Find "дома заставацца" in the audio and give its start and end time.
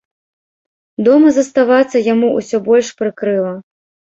1.09-1.97